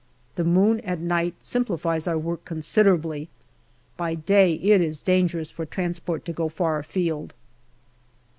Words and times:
The 0.33 0.43
moon 0.43 0.79
at 0.79 0.97
night 0.97 1.35
simplifies 1.45 2.07
our 2.07 2.17
work 2.17 2.43
considerably. 2.43 3.29
By 3.97 4.15
day 4.15 4.55
it 4.55 4.81
is 4.81 4.99
dangerous 4.99 5.51
for 5.51 5.63
transport 5.67 6.25
to 6.25 6.33
go 6.33 6.49
far 6.49 6.79
afield. 6.79 7.35